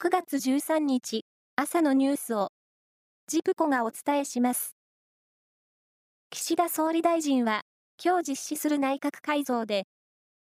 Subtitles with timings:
[0.00, 1.24] 9月13日
[1.56, 2.50] 朝のニュースを
[3.26, 4.76] ジプコがお伝えします。
[6.30, 7.62] 岸田総理大臣は
[8.00, 9.88] 今日実施する内閣改造で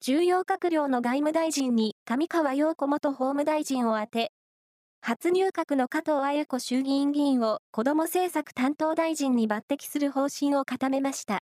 [0.00, 4.32] 重要閣僚の外務大臣に上川陽子元法務大臣を充て
[5.02, 11.40] 初入閣の加藤綾子衆議院議員を子ども政策担当大臣に抜擢する方針を固めました。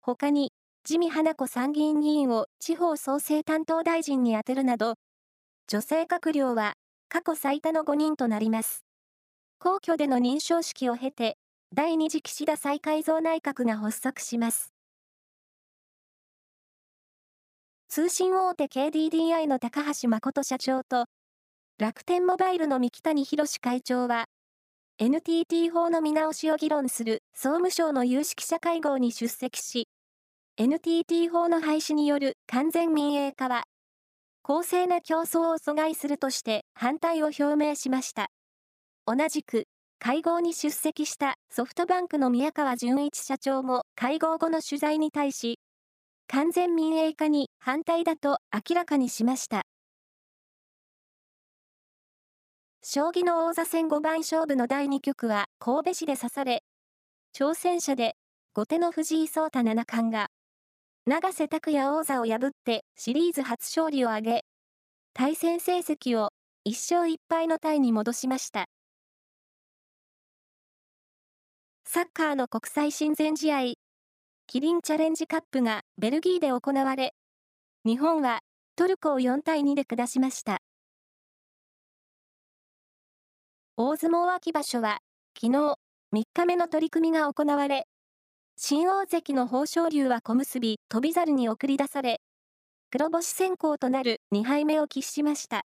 [0.00, 0.52] 他に
[0.88, 4.94] 自見花子参議院議員を地方創生担当大臣に充てるなど、
[5.68, 6.72] 女性閣僚は
[7.12, 8.84] 過去最多の5人となります。
[9.58, 11.38] 皇居での認証式を経て、
[11.74, 14.72] 第2次岸田再改造内閣が発足します。
[17.88, 21.06] 通信大手 KDDI の高橋誠社長と、
[21.78, 24.26] 楽天モバイルの三木谷博会長は、
[24.98, 29.88] NTT 法の見直しを議論する総務省の有識者会合に出席し、
[30.56, 33.64] NTT 法の廃止による完全民営化は、
[34.42, 38.30] 公正な競争を阻害するとして反対を表明しました。
[39.06, 39.64] 同じく、
[39.98, 45.58] 会合に出席したソフトバンクの宮川淳一社長も会合後の取材に対し、
[46.26, 49.62] 完全民営化に反対だと明らかにしました。
[52.82, 56.62] 将棋の王座戦五番勝負の第2局は神戸市で指され、
[57.36, 58.16] 挑戦者で
[58.54, 60.28] 後手の藤井聡太七冠が
[61.06, 64.44] 永瀬拓也王座を破ってシリーズ初勝利を挙げ、
[65.14, 66.28] 対戦成績を
[66.68, 68.66] 1勝1敗のタイに戻しました。
[71.86, 73.72] サッカーの国際親善試合、
[74.46, 77.14] キリンチャレンジカップがベルギーで行われ、
[77.84, 78.40] 日本は
[78.76, 80.58] トルコを4対2で下しました。
[83.76, 84.98] 大相撲秋場所は、
[85.34, 85.76] 昨日、
[86.12, 87.86] 3日目の取り組みが行われ、
[88.62, 92.20] 新大関の豊昇龍は小結翔猿に送り出され、
[92.90, 95.62] 黒星先行となる2敗目を喫しました。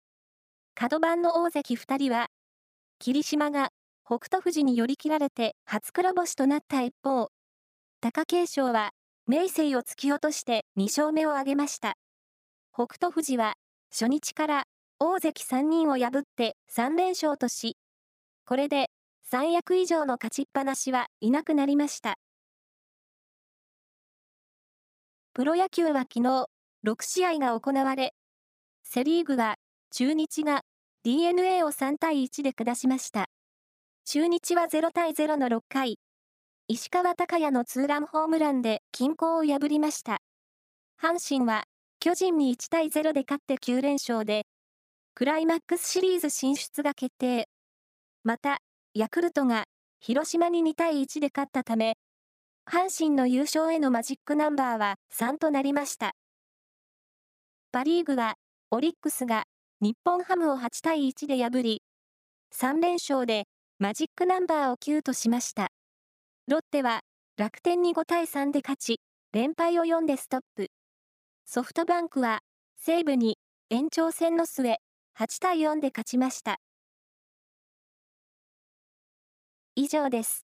[0.76, 2.28] 角番の大関2人は、
[3.00, 3.70] 霧島が
[4.04, 7.30] 北勝富士に寄り切られて初黒星となった一方、
[8.00, 8.90] 貴景勝は
[9.26, 11.94] 明生を突き落として2勝目を挙げました。
[12.72, 13.54] 北勝富士は
[13.90, 14.64] 初日から
[15.00, 17.76] 大関3人を破って3連勝とし、
[18.46, 18.86] これで
[19.32, 22.18] 3役以上の勝ちっぱなしはいなくなりました。
[25.34, 26.46] プロ野球は昨日、
[26.86, 28.14] 6試合が行われ、
[28.84, 29.56] セリーグは
[29.90, 30.60] 中日が
[31.02, 33.26] DNA を3対1で下しました。
[34.04, 35.98] 中日は0対0の6回、
[36.68, 40.18] 石川昂弥のツーランホームランで均衡を破りました。
[41.02, 41.64] 阪神は
[41.98, 44.46] 巨人に1対0で勝って9連勝で、
[45.16, 47.48] クライマックスシリーズ進出が決定。
[48.22, 48.58] また、
[48.94, 49.64] ヤクルトが
[49.98, 51.96] 広島に2対1で勝ったため、
[52.66, 56.12] 阪神の優勝へのマジックナンバーは3となりました。
[57.72, 58.34] パリーグは、
[58.70, 59.44] オリックスが
[59.80, 61.82] 日本ハムを8対1で破り、
[62.54, 63.44] 3連勝で
[63.78, 65.68] マジックナンバーを9としました。
[66.46, 67.00] ロッテは
[67.36, 69.00] 楽天に5対3で勝ち、
[69.32, 70.68] 連敗を4でストップ。
[71.44, 72.40] ソフトバンクは
[72.78, 73.38] 西武に
[73.70, 74.76] 延長戦の末、
[75.18, 76.58] 8対4で勝ちました。
[79.74, 80.46] 以上です。